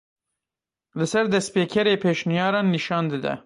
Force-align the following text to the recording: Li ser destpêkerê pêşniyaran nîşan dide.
Li 0.97 1.07
ser 1.11 1.25
destpêkerê 1.33 1.95
pêşniyaran 2.03 2.67
nîşan 2.75 3.05
dide. 3.11 3.33